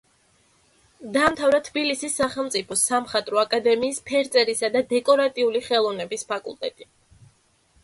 [1.17, 6.91] დაამთავრა თბილისის სახელმწიფო სამხატვრო აკადემიის ფერწერისა და დეკორატიული ხელოვნების ფაკულტეტი.